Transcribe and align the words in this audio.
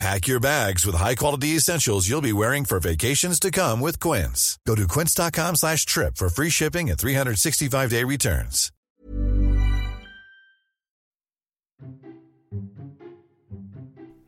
Pack 0.00 0.26
your 0.26 0.40
bags 0.40 0.84
with 0.84 0.96
high-quality 0.96 1.56
essentials 1.56 2.08
you'll 2.08 2.20
be 2.20 2.32
wearing 2.32 2.64
for 2.64 2.80
vacations 2.80 3.38
to 3.40 3.50
come 3.50 3.80
with 3.80 4.00
Quince. 4.00 4.58
Go 4.66 4.74
to 4.74 4.86
quince.com 4.88 5.56
slash 5.56 5.86
trip 5.86 6.16
for 6.16 6.28
free 6.28 6.50
shipping 6.50 6.90
and 6.90 6.98
365-day 6.98 8.04
returns. 8.04 8.70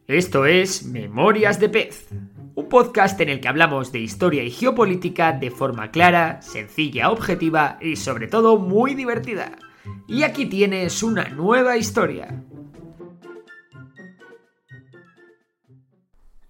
Esto 0.09 0.47
es 0.47 0.85
Memorias 0.85 1.59
de 1.59 1.69
Pez, 1.69 2.07
un 2.55 2.69
podcast 2.69 3.21
en 3.21 3.29
el 3.29 3.41
que 3.41 3.49
hablamos 3.49 3.91
de 3.91 3.99
historia 3.99 4.45
y 4.45 4.53
geopolítica 4.53 5.33
de 5.33 5.51
forma 5.51 5.91
clara, 5.91 6.41
sencilla, 6.43 7.11
objetiva 7.11 7.77
y 7.81 7.97
sobre 7.97 8.29
todo 8.29 8.57
muy 8.57 8.95
divertida. 8.95 9.59
Y 10.07 10.23
aquí 10.23 10.47
tienes 10.47 11.03
una 11.03 11.25
nueva 11.25 11.77
historia. 11.77 12.41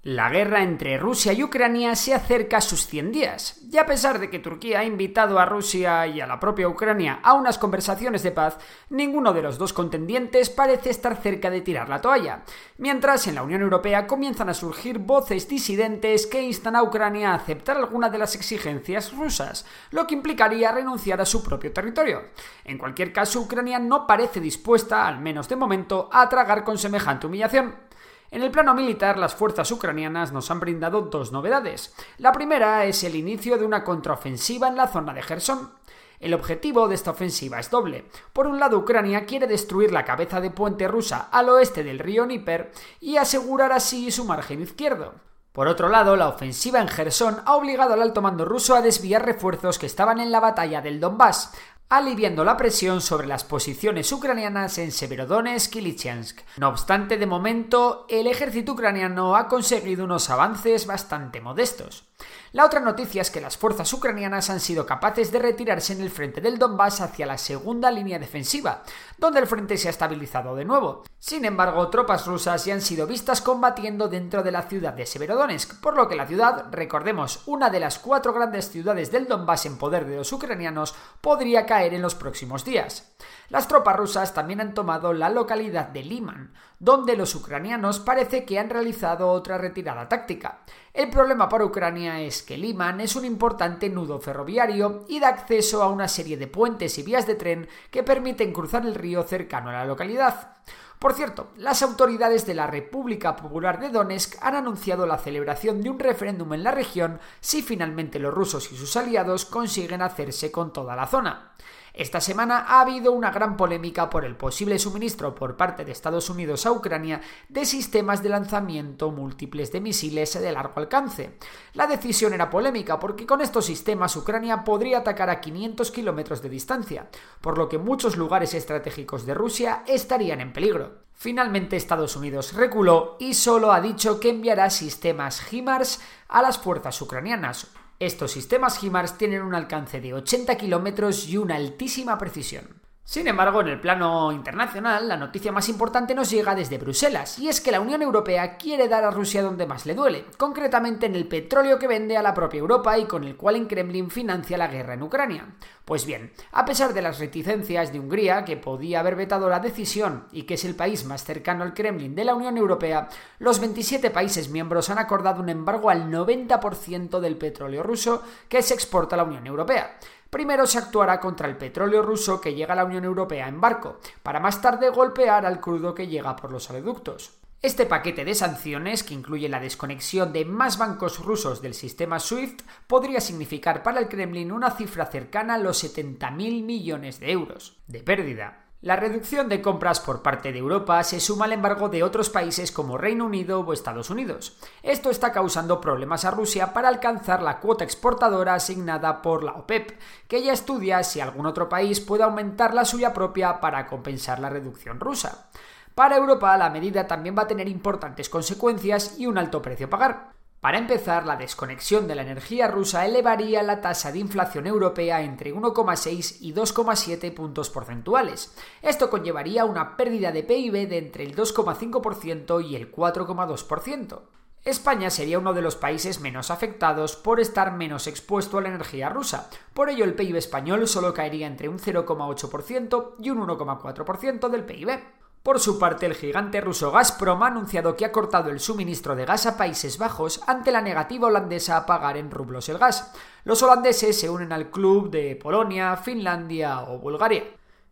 La 0.06 0.30
guerra 0.30 0.62
entre 0.62 0.98
Rusia 0.98 1.32
y 1.32 1.42
Ucrania 1.42 1.96
se 1.96 2.14
acerca 2.14 2.58
a 2.58 2.60
sus 2.60 2.86
100 2.86 3.10
días, 3.10 3.60
y 3.68 3.76
a 3.76 3.86
pesar 3.86 4.20
de 4.20 4.30
que 4.30 4.38
Turquía 4.38 4.78
ha 4.78 4.84
invitado 4.84 5.40
a 5.40 5.46
Rusia 5.46 6.06
y 6.06 6.20
a 6.20 6.28
la 6.28 6.38
propia 6.38 6.68
Ucrania 6.68 7.18
a 7.24 7.32
unas 7.32 7.58
conversaciones 7.58 8.22
de 8.22 8.30
paz, 8.30 8.56
ninguno 8.88 9.32
de 9.32 9.42
los 9.42 9.58
dos 9.58 9.72
contendientes 9.72 10.48
parece 10.48 10.90
estar 10.90 11.16
cerca 11.16 11.50
de 11.50 11.60
tirar 11.60 11.88
la 11.88 12.00
toalla, 12.00 12.44
mientras 12.78 13.26
en 13.26 13.34
la 13.34 13.42
Unión 13.42 13.62
Europea 13.62 14.06
comienzan 14.06 14.48
a 14.48 14.54
surgir 14.54 15.00
voces 15.00 15.48
disidentes 15.48 16.28
que 16.28 16.40
instan 16.40 16.76
a 16.76 16.84
Ucrania 16.84 17.32
a 17.32 17.34
aceptar 17.34 17.76
alguna 17.76 18.08
de 18.08 18.18
las 18.18 18.36
exigencias 18.36 19.12
rusas, 19.12 19.66
lo 19.90 20.06
que 20.06 20.14
implicaría 20.14 20.70
renunciar 20.70 21.20
a 21.20 21.26
su 21.26 21.42
propio 21.42 21.72
territorio. 21.72 22.26
En 22.64 22.78
cualquier 22.78 23.12
caso, 23.12 23.40
Ucrania 23.40 23.80
no 23.80 24.06
parece 24.06 24.38
dispuesta, 24.38 25.08
al 25.08 25.18
menos 25.18 25.48
de 25.48 25.56
momento, 25.56 26.08
a 26.12 26.28
tragar 26.28 26.62
con 26.62 26.78
semejante 26.78 27.26
humillación. 27.26 27.86
En 28.30 28.42
el 28.42 28.50
plano 28.50 28.74
militar, 28.74 29.18
las 29.18 29.34
fuerzas 29.34 29.70
ucranianas 29.70 30.32
nos 30.32 30.50
han 30.50 30.60
brindado 30.60 31.02
dos 31.02 31.32
novedades. 31.32 31.94
La 32.18 32.32
primera 32.32 32.84
es 32.84 33.04
el 33.04 33.14
inicio 33.14 33.56
de 33.56 33.64
una 33.64 33.84
contraofensiva 33.84 34.68
en 34.68 34.76
la 34.76 34.88
zona 34.88 35.14
de 35.14 35.22
Gerson. 35.22 35.70
El 36.18 36.34
objetivo 36.34 36.88
de 36.88 36.94
esta 36.94 37.10
ofensiva 37.10 37.60
es 37.60 37.70
doble. 37.70 38.06
Por 38.32 38.46
un 38.46 38.58
lado, 38.58 38.78
Ucrania 38.78 39.26
quiere 39.26 39.46
destruir 39.46 39.92
la 39.92 40.04
cabeza 40.04 40.40
de 40.40 40.50
puente 40.50 40.88
rusa 40.88 41.28
al 41.30 41.48
oeste 41.50 41.84
del 41.84 41.98
río 41.98 42.26
Níper 42.26 42.72
y 43.00 43.16
asegurar 43.16 43.72
así 43.72 44.10
su 44.10 44.24
margen 44.24 44.62
izquierdo. 44.62 45.14
Por 45.52 45.68
otro 45.68 45.88
lado, 45.88 46.16
la 46.16 46.28
ofensiva 46.28 46.80
en 46.80 46.88
Gerson 46.88 47.38
ha 47.46 47.56
obligado 47.56 47.94
al 47.94 48.02
alto 48.02 48.20
mando 48.20 48.44
ruso 48.44 48.74
a 48.74 48.82
desviar 48.82 49.24
refuerzos 49.24 49.78
que 49.78 49.86
estaban 49.86 50.20
en 50.20 50.30
la 50.30 50.40
batalla 50.40 50.82
del 50.82 51.00
Donbass, 51.00 51.52
aliviando 51.88 52.44
la 52.44 52.56
presión 52.56 53.00
sobre 53.00 53.26
las 53.26 53.44
posiciones 53.44 54.10
ucranianas 54.12 54.78
en 54.78 54.90
Severodonetsk 54.90 55.76
y 55.76 55.80
Lysychansk. 55.82 56.40
No 56.58 56.68
obstante, 56.68 57.16
de 57.16 57.26
momento, 57.26 58.06
el 58.08 58.26
ejército 58.26 58.72
ucraniano 58.72 59.36
ha 59.36 59.48
conseguido 59.48 60.04
unos 60.04 60.28
avances 60.30 60.86
bastante 60.86 61.40
modestos. 61.40 62.04
La 62.52 62.64
otra 62.64 62.80
noticia 62.80 63.20
es 63.20 63.30
que 63.30 63.40
las 63.40 63.58
fuerzas 63.58 63.92
ucranianas 63.92 64.48
han 64.48 64.60
sido 64.60 64.86
capaces 64.86 65.30
de 65.30 65.38
retirarse 65.38 65.92
en 65.92 66.00
el 66.00 66.10
frente 66.10 66.40
del 66.40 66.58
Donbass 66.58 67.02
hacia 67.02 67.26
la 67.26 67.36
segunda 67.36 67.90
línea 67.90 68.18
defensiva, 68.18 68.82
donde 69.18 69.40
el 69.40 69.46
frente 69.46 69.76
se 69.76 69.88
ha 69.88 69.90
estabilizado 69.90 70.56
de 70.56 70.64
nuevo. 70.64 71.04
Sin 71.18 71.44
embargo, 71.44 71.90
tropas 71.90 72.26
rusas 72.26 72.64
ya 72.64 72.72
han 72.72 72.80
sido 72.80 73.06
vistas 73.06 73.42
combatiendo 73.42 74.08
dentro 74.08 74.42
de 74.42 74.52
la 74.52 74.62
ciudad 74.62 74.94
de 74.94 75.04
Severodonetsk, 75.04 75.80
por 75.80 75.96
lo 75.96 76.08
que 76.08 76.16
la 76.16 76.26
ciudad, 76.26 76.68
recordemos, 76.70 77.42
una 77.46 77.68
de 77.68 77.80
las 77.80 77.98
cuatro 77.98 78.32
grandes 78.32 78.70
ciudades 78.70 79.10
del 79.10 79.26
Donbass 79.26 79.66
en 79.66 79.76
poder 79.76 80.06
de 80.06 80.16
los 80.16 80.32
ucranianos, 80.32 80.94
podría 81.20 81.66
caer 81.66 81.92
en 81.92 82.02
los 82.02 82.14
próximos 82.14 82.64
días. 82.64 83.12
Las 83.48 83.68
tropas 83.68 83.96
rusas 83.96 84.34
también 84.34 84.60
han 84.60 84.74
tomado 84.74 85.12
la 85.12 85.28
localidad 85.28 85.88
de 85.88 86.02
Liman, 86.02 86.54
donde 86.78 87.16
los 87.16 87.34
ucranianos 87.34 88.00
parece 88.00 88.44
que 88.44 88.58
han 88.58 88.70
realizado 88.70 89.28
otra 89.28 89.58
retirada 89.58 90.08
táctica. 90.08 90.60
El 90.92 91.10
problema 91.10 91.48
para 91.48 91.64
Ucrania 91.64 92.05
es 92.14 92.42
que 92.42 92.56
Liman 92.56 93.00
es 93.00 93.16
un 93.16 93.24
importante 93.24 93.88
nudo 93.88 94.20
ferroviario 94.20 95.04
y 95.08 95.20
da 95.20 95.28
acceso 95.28 95.82
a 95.82 95.88
una 95.88 96.08
serie 96.08 96.36
de 96.36 96.46
puentes 96.46 96.96
y 96.98 97.02
vías 97.02 97.26
de 97.26 97.34
tren 97.34 97.68
que 97.90 98.02
permiten 98.02 98.52
cruzar 98.52 98.86
el 98.86 98.94
río 98.94 99.22
cercano 99.24 99.70
a 99.70 99.72
la 99.72 99.84
localidad. 99.84 100.56
Por 100.98 101.12
cierto, 101.12 101.48
las 101.56 101.82
autoridades 101.82 102.46
de 102.46 102.54
la 102.54 102.66
República 102.66 103.36
Popular 103.36 103.78
de 103.78 103.90
Donetsk 103.90 104.36
han 104.40 104.54
anunciado 104.54 105.06
la 105.06 105.18
celebración 105.18 105.82
de 105.82 105.90
un 105.90 105.98
referéndum 105.98 106.54
en 106.54 106.62
la 106.62 106.70
región 106.70 107.20
si 107.40 107.60
finalmente 107.60 108.18
los 108.18 108.32
rusos 108.32 108.72
y 108.72 108.76
sus 108.76 108.96
aliados 108.96 109.44
consiguen 109.44 110.00
hacerse 110.00 110.50
con 110.50 110.72
toda 110.72 110.96
la 110.96 111.06
zona. 111.06 111.52
Esta 111.96 112.20
semana 112.20 112.66
ha 112.68 112.82
habido 112.82 113.12
una 113.12 113.30
gran 113.30 113.56
polémica 113.56 114.10
por 114.10 114.26
el 114.26 114.36
posible 114.36 114.78
suministro 114.78 115.34
por 115.34 115.56
parte 115.56 115.82
de 115.82 115.92
Estados 115.92 116.28
Unidos 116.28 116.66
a 116.66 116.72
Ucrania 116.72 117.22
de 117.48 117.64
sistemas 117.64 118.22
de 118.22 118.28
lanzamiento 118.28 119.10
múltiples 119.10 119.72
de 119.72 119.80
misiles 119.80 120.38
de 120.38 120.52
largo 120.52 120.78
alcance. 120.78 121.38
La 121.72 121.86
decisión 121.86 122.34
era 122.34 122.50
polémica 122.50 123.00
porque 123.00 123.24
con 123.24 123.40
estos 123.40 123.64
sistemas 123.64 124.14
Ucrania 124.14 124.62
podría 124.62 124.98
atacar 124.98 125.30
a 125.30 125.40
500 125.40 125.90
kilómetros 125.90 126.42
de 126.42 126.50
distancia, 126.50 127.08
por 127.40 127.56
lo 127.56 127.66
que 127.66 127.78
muchos 127.78 128.18
lugares 128.18 128.52
estratégicos 128.52 129.24
de 129.24 129.32
Rusia 129.32 129.82
estarían 129.86 130.42
en 130.42 130.52
peligro. 130.52 131.06
Finalmente 131.14 131.78
Estados 131.78 132.14
Unidos 132.14 132.52
reculó 132.52 133.16
y 133.18 133.32
solo 133.32 133.72
ha 133.72 133.80
dicho 133.80 134.20
que 134.20 134.28
enviará 134.28 134.68
sistemas 134.68 135.40
HIMARS 135.50 136.02
a 136.28 136.42
las 136.42 136.58
fuerzas 136.58 137.00
ucranianas, 137.00 137.68
estos 137.98 138.32
sistemas 138.32 138.82
HIMARS 138.82 139.16
tienen 139.16 139.42
un 139.42 139.54
alcance 139.54 140.00
de 140.00 140.12
80 140.12 140.56
kilómetros 140.56 141.28
y 141.28 141.38
una 141.38 141.56
altísima 141.56 142.18
precisión. 142.18 142.85
Sin 143.08 143.28
embargo, 143.28 143.60
en 143.60 143.68
el 143.68 143.80
plano 143.80 144.32
internacional, 144.32 145.06
la 145.06 145.16
noticia 145.16 145.52
más 145.52 145.68
importante 145.68 146.12
nos 146.12 146.28
llega 146.28 146.56
desde 146.56 146.76
Bruselas, 146.76 147.38
y 147.38 147.48
es 147.48 147.60
que 147.60 147.70
la 147.70 147.78
Unión 147.78 148.02
Europea 148.02 148.56
quiere 148.56 148.88
dar 148.88 149.04
a 149.04 149.12
Rusia 149.12 149.44
donde 149.44 149.64
más 149.64 149.86
le 149.86 149.94
duele, 149.94 150.24
concretamente 150.36 151.06
en 151.06 151.14
el 151.14 151.28
petróleo 151.28 151.78
que 151.78 151.86
vende 151.86 152.16
a 152.16 152.22
la 152.22 152.34
propia 152.34 152.58
Europa 152.58 152.98
y 152.98 153.04
con 153.04 153.22
el 153.22 153.36
cual 153.36 153.54
en 153.54 153.66
Kremlin 153.66 154.10
financia 154.10 154.58
la 154.58 154.66
guerra 154.66 154.94
en 154.94 155.04
Ucrania. 155.04 155.46
Pues 155.84 156.04
bien, 156.04 156.32
a 156.50 156.64
pesar 156.64 156.94
de 156.94 157.02
las 157.02 157.20
reticencias 157.20 157.92
de 157.92 158.00
Hungría, 158.00 158.44
que 158.44 158.56
podía 158.56 158.98
haber 158.98 159.14
vetado 159.14 159.48
la 159.48 159.60
decisión 159.60 160.26
y 160.32 160.42
que 160.42 160.54
es 160.54 160.64
el 160.64 160.74
país 160.74 161.04
más 161.04 161.22
cercano 161.22 161.62
al 161.62 161.74
Kremlin 161.74 162.16
de 162.16 162.24
la 162.24 162.34
Unión 162.34 162.56
Europea, 162.56 163.08
los 163.38 163.60
27 163.60 164.10
países 164.10 164.48
miembros 164.48 164.90
han 164.90 164.98
acordado 164.98 165.40
un 165.40 165.48
embargo 165.48 165.90
al 165.90 166.10
90% 166.10 167.20
del 167.20 167.36
petróleo 167.36 167.84
ruso 167.84 168.24
que 168.48 168.62
se 168.62 168.74
exporta 168.74 169.14
a 169.14 169.18
la 169.18 169.24
Unión 169.24 169.46
Europea. 169.46 169.96
Primero 170.36 170.66
se 170.66 170.76
actuará 170.76 171.18
contra 171.18 171.48
el 171.48 171.56
petróleo 171.56 172.02
ruso 172.02 172.42
que 172.42 172.52
llega 172.52 172.74
a 172.74 172.76
la 172.76 172.84
Unión 172.84 173.04
Europea 173.04 173.48
en 173.48 173.58
barco, 173.58 174.00
para 174.22 174.38
más 174.38 174.60
tarde 174.60 174.90
golpear 174.90 175.46
al 175.46 175.60
crudo 175.60 175.94
que 175.94 176.08
llega 176.08 176.36
por 176.36 176.52
los 176.52 176.68
oleoductos. 176.68 177.38
Este 177.62 177.86
paquete 177.86 178.22
de 178.22 178.34
sanciones, 178.34 179.02
que 179.02 179.14
incluye 179.14 179.48
la 179.48 179.60
desconexión 179.60 180.34
de 180.34 180.44
más 180.44 180.76
bancos 180.76 181.24
rusos 181.24 181.62
del 181.62 181.72
sistema 181.72 182.20
SWIFT, 182.20 182.64
podría 182.86 183.22
significar 183.22 183.82
para 183.82 183.98
el 183.98 184.08
Kremlin 184.08 184.52
una 184.52 184.72
cifra 184.72 185.06
cercana 185.06 185.54
a 185.54 185.58
los 185.58 185.82
70.000 185.82 186.62
millones 186.62 187.18
de 187.18 187.32
euros 187.32 187.78
de 187.86 188.00
pérdida. 188.00 188.65
La 188.86 188.94
reducción 188.94 189.48
de 189.48 189.60
compras 189.60 189.98
por 189.98 190.22
parte 190.22 190.52
de 190.52 190.60
Europa 190.60 191.02
se 191.02 191.18
suma 191.18 191.46
al 191.46 191.52
embargo 191.52 191.88
de 191.88 192.04
otros 192.04 192.30
países 192.30 192.70
como 192.70 192.96
Reino 192.96 193.26
Unido 193.26 193.58
o 193.58 193.72
Estados 193.72 194.10
Unidos. 194.10 194.56
Esto 194.84 195.10
está 195.10 195.32
causando 195.32 195.80
problemas 195.80 196.24
a 196.24 196.30
Rusia 196.30 196.72
para 196.72 196.86
alcanzar 196.86 197.42
la 197.42 197.58
cuota 197.58 197.82
exportadora 197.82 198.54
asignada 198.54 199.22
por 199.22 199.42
la 199.42 199.54
OPEP, 199.54 199.98
que 200.28 200.40
ya 200.40 200.52
estudia 200.52 201.02
si 201.02 201.18
algún 201.20 201.46
otro 201.46 201.68
país 201.68 201.98
puede 201.98 202.22
aumentar 202.22 202.74
la 202.74 202.84
suya 202.84 203.12
propia 203.12 203.58
para 203.58 203.88
compensar 203.88 204.38
la 204.38 204.50
reducción 204.50 205.00
rusa. 205.00 205.48
Para 205.96 206.18
Europa 206.18 206.56
la 206.56 206.70
medida 206.70 207.08
también 207.08 207.36
va 207.36 207.42
a 207.42 207.48
tener 207.48 207.66
importantes 207.66 208.28
consecuencias 208.28 209.18
y 209.18 209.26
un 209.26 209.36
alto 209.36 209.60
precio 209.60 209.88
a 209.88 209.90
pagar. 209.90 210.35
Para 210.66 210.78
empezar, 210.78 211.26
la 211.26 211.36
desconexión 211.36 212.08
de 212.08 212.16
la 212.16 212.22
energía 212.22 212.66
rusa 212.66 213.06
elevaría 213.06 213.62
la 213.62 213.80
tasa 213.80 214.10
de 214.10 214.18
inflación 214.18 214.66
europea 214.66 215.22
entre 215.22 215.54
1,6 215.54 216.38
y 216.40 216.52
2,7 216.52 217.32
puntos 217.32 217.70
porcentuales. 217.70 218.52
Esto 218.82 219.08
conllevaría 219.08 219.64
una 219.64 219.96
pérdida 219.96 220.32
de 220.32 220.42
PIB 220.42 220.88
de 220.88 220.98
entre 220.98 221.22
el 221.22 221.36
2,5% 221.36 222.68
y 222.68 222.74
el 222.74 222.90
4,2%. 222.90 224.22
España 224.64 225.08
sería 225.08 225.38
uno 225.38 225.54
de 225.54 225.62
los 225.62 225.76
países 225.76 226.18
menos 226.18 226.50
afectados 226.50 227.14
por 227.14 227.38
estar 227.38 227.72
menos 227.72 228.08
expuesto 228.08 228.58
a 228.58 228.62
la 228.62 228.70
energía 228.70 229.08
rusa. 229.08 229.48
Por 229.72 229.88
ello, 229.88 230.04
el 230.04 230.14
PIB 230.14 230.34
español 230.34 230.88
solo 230.88 231.14
caería 231.14 231.46
entre 231.46 231.68
un 231.68 231.78
0,8% 231.78 233.14
y 233.20 233.30
un 233.30 233.38
1,4% 233.38 234.48
del 234.48 234.64
PIB. 234.64 234.98
Por 235.46 235.60
su 235.60 235.78
parte, 235.78 236.06
el 236.06 236.16
gigante 236.16 236.60
ruso 236.60 236.90
Gazprom 236.90 237.40
ha 237.44 237.46
anunciado 237.46 237.94
que 237.94 238.04
ha 238.04 238.10
cortado 238.10 238.50
el 238.50 238.58
suministro 238.58 239.14
de 239.14 239.24
gas 239.24 239.46
a 239.46 239.56
Países 239.56 239.96
Bajos 239.96 240.40
ante 240.48 240.72
la 240.72 240.80
negativa 240.80 241.28
holandesa 241.28 241.76
a 241.76 241.86
pagar 241.86 242.16
en 242.16 242.32
rublos 242.32 242.68
el 242.68 242.78
gas. 242.78 243.12
Los 243.44 243.62
holandeses 243.62 244.18
se 244.18 244.28
unen 244.28 244.52
al 244.52 244.72
club 244.72 245.08
de 245.08 245.36
Polonia, 245.36 245.96
Finlandia 245.98 246.82
o 246.82 246.98
Bulgaria. 246.98 247.44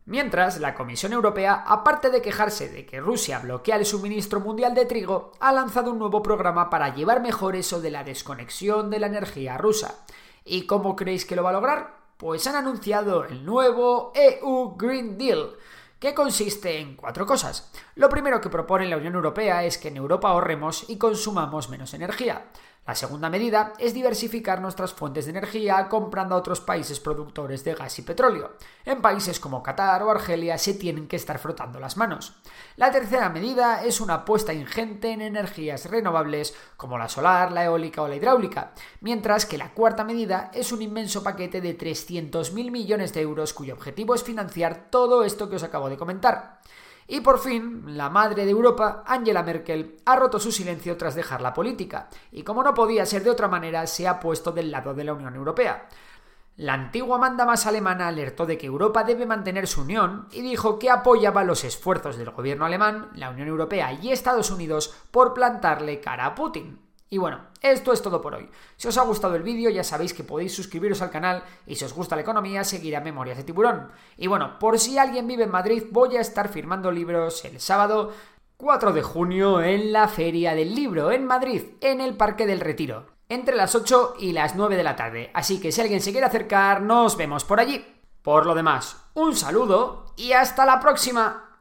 Mientras, 0.06 0.58
la 0.58 0.74
Comisión 0.74 1.12
Europea, 1.12 1.62
aparte 1.64 2.10
de 2.10 2.20
quejarse 2.20 2.70
de 2.70 2.84
que 2.86 2.98
Rusia 2.98 3.38
bloquea 3.38 3.76
el 3.76 3.86
suministro 3.86 4.40
mundial 4.40 4.74
de 4.74 4.86
trigo, 4.86 5.30
ha 5.38 5.52
lanzado 5.52 5.92
un 5.92 6.00
nuevo 6.00 6.24
programa 6.24 6.68
para 6.68 6.92
llevar 6.92 7.22
mejor 7.22 7.54
eso 7.54 7.80
de 7.80 7.92
la 7.92 8.02
desconexión 8.02 8.90
de 8.90 8.98
la 8.98 9.06
energía 9.06 9.58
rusa. 9.58 10.04
¿Y 10.44 10.66
cómo 10.66 10.96
creéis 10.96 11.24
que 11.24 11.36
lo 11.36 11.44
va 11.44 11.50
a 11.50 11.52
lograr? 11.52 11.98
Pues 12.16 12.48
han 12.48 12.56
anunciado 12.56 13.24
el 13.24 13.44
nuevo 13.44 14.10
EU 14.16 14.74
Green 14.76 15.16
Deal, 15.16 15.50
que 16.04 16.14
consiste 16.14 16.80
en 16.80 16.96
cuatro 16.96 17.24
cosas. 17.24 17.70
Lo 17.94 18.10
primero 18.10 18.38
que 18.38 18.50
propone 18.50 18.86
la 18.86 18.98
Unión 18.98 19.14
Europea 19.14 19.64
es 19.64 19.78
que 19.78 19.88
en 19.88 19.96
Europa 19.96 20.28
ahorremos 20.28 20.90
y 20.90 20.98
consumamos 20.98 21.70
menos 21.70 21.94
energía. 21.94 22.44
La 22.86 22.94
segunda 22.94 23.31
medida 23.31 23.72
es 23.78 23.94
diversificar 23.94 24.60
nuestras 24.60 24.92
fuentes 24.92 25.25
de 25.25 25.31
energía 25.31 25.88
comprando 25.88 26.34
a 26.34 26.38
otros 26.38 26.60
países 26.60 27.00
productores 27.00 27.64
de 27.64 27.75
gas 27.75 27.98
y 27.98 28.02
petróleo. 28.02 28.52
En 28.84 29.00
países 29.00 29.40
como 29.40 29.62
Qatar 29.62 30.02
o 30.02 30.10
Argelia 30.10 30.58
se 30.58 30.75
tienen 30.75 31.08
que 31.08 31.16
estar 31.16 31.38
frotando 31.38 31.81
las 31.81 31.96
manos. 31.96 32.34
La 32.76 32.90
tercera 32.90 33.31
medida 33.31 33.82
es 33.82 34.02
una 34.02 34.14
apuesta 34.14 34.52
ingente 34.52 35.12
en 35.12 35.22
energías 35.22 35.88
renovables 35.88 36.54
como 36.76 36.98
la 36.98 37.08
solar, 37.08 37.52
la 37.52 37.64
eólica 37.64 38.02
o 38.02 38.08
la 38.08 38.16
hidráulica, 38.16 38.72
mientras 39.00 39.46
que 39.46 39.56
la 39.56 39.72
cuarta 39.72 40.04
medida 40.04 40.50
es 40.52 40.70
un 40.70 40.82
inmenso 40.82 41.22
paquete 41.22 41.62
de 41.62 41.78
300.000 41.78 42.70
millones 42.70 43.14
de 43.14 43.22
euros 43.22 43.54
cuyo 43.54 43.72
objetivo 43.72 44.14
es 44.14 44.22
financiar 44.22 44.90
todo 44.90 45.25
esto 45.25 45.48
que 45.48 45.56
os 45.56 45.62
acabo 45.62 45.88
de 45.88 45.96
comentar. 45.96 46.60
Y 47.06 47.20
por 47.20 47.38
fin, 47.38 47.96
la 47.96 48.08
madre 48.08 48.44
de 48.44 48.50
Europa, 48.50 49.04
Angela 49.06 49.42
Merkel, 49.42 49.96
ha 50.06 50.16
roto 50.16 50.40
su 50.40 50.50
silencio 50.50 50.96
tras 50.96 51.14
dejar 51.14 51.42
la 51.42 51.52
política, 51.52 52.08
y 52.32 52.42
como 52.42 52.62
no 52.62 52.72
podía 52.72 53.04
ser 53.04 53.24
de 53.24 53.30
otra 53.30 53.48
manera, 53.48 53.86
se 53.86 54.08
ha 54.08 54.18
puesto 54.18 54.52
del 54.52 54.70
lado 54.70 54.94
de 54.94 55.04
la 55.04 55.12
Unión 55.12 55.34
Europea. 55.34 55.88
La 56.56 56.74
antigua 56.74 57.18
manda 57.18 57.44
más 57.44 57.66
alemana 57.66 58.06
alertó 58.06 58.46
de 58.46 58.56
que 58.56 58.66
Europa 58.66 59.02
debe 59.02 59.26
mantener 59.26 59.66
su 59.66 59.80
unión 59.80 60.28
y 60.30 60.40
dijo 60.40 60.78
que 60.78 60.88
apoyaba 60.88 61.42
los 61.42 61.64
esfuerzos 61.64 62.16
del 62.16 62.30
gobierno 62.30 62.64
alemán, 62.64 63.10
la 63.16 63.30
Unión 63.30 63.48
Europea 63.48 63.92
y 63.92 64.12
Estados 64.12 64.52
Unidos 64.52 64.94
por 65.10 65.34
plantarle 65.34 66.00
cara 66.00 66.26
a 66.26 66.34
Putin. 66.36 66.83
Y 67.14 67.19
bueno, 67.19 67.43
esto 67.62 67.93
es 67.93 68.02
todo 68.02 68.20
por 68.20 68.34
hoy. 68.34 68.50
Si 68.76 68.88
os 68.88 68.99
ha 68.99 69.02
gustado 69.02 69.37
el 69.37 69.44
vídeo 69.44 69.70
ya 69.70 69.84
sabéis 69.84 70.12
que 70.12 70.25
podéis 70.25 70.52
suscribiros 70.52 71.00
al 71.00 71.12
canal 71.12 71.44
y 71.64 71.76
si 71.76 71.84
os 71.84 71.93
gusta 71.93 72.16
la 72.16 72.22
economía 72.22 72.64
seguir 72.64 72.96
a 72.96 73.00
Memorias 73.00 73.37
de 73.37 73.44
Tiburón. 73.44 73.93
Y 74.16 74.26
bueno, 74.26 74.58
por 74.58 74.81
si 74.81 74.99
alguien 74.99 75.28
vive 75.28 75.44
en 75.44 75.52
Madrid 75.52 75.84
voy 75.93 76.16
a 76.16 76.20
estar 76.20 76.49
firmando 76.49 76.90
libros 76.90 77.44
el 77.44 77.61
sábado 77.61 78.12
4 78.56 78.93
de 78.93 79.02
junio 79.05 79.62
en 79.62 79.93
la 79.93 80.08
Feria 80.08 80.56
del 80.56 80.75
Libro 80.75 81.12
en 81.12 81.25
Madrid, 81.25 81.62
en 81.81 82.00
el 82.00 82.16
Parque 82.16 82.46
del 82.49 82.58
Retiro, 82.58 83.06
entre 83.28 83.55
las 83.55 83.76
8 83.76 84.14
y 84.19 84.32
las 84.32 84.56
9 84.56 84.76
de 84.76 84.82
la 84.82 84.96
tarde. 84.96 85.31
Así 85.34 85.60
que 85.60 85.70
si 85.70 85.82
alguien 85.82 86.00
se 86.00 86.10
quiere 86.10 86.26
acercar, 86.26 86.82
nos 86.82 87.17
vemos 87.17 87.44
por 87.44 87.60
allí. 87.60 87.87
Por 88.22 88.44
lo 88.44 88.56
demás, 88.56 88.96
un 89.14 89.37
saludo 89.37 90.06
y 90.17 90.32
hasta 90.32 90.67
la 90.67 90.81
próxima. 90.81 91.60